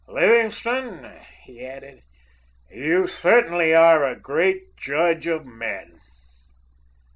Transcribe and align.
"Livingstone," 0.07 1.13
he 1.43 1.63
added, 1.63 2.01
"you 2.71 3.05
certainly 3.05 3.75
are 3.75 4.03
a 4.03 4.19
great 4.19 4.75
judge 4.75 5.27
of 5.27 5.45
men!" 5.45 5.99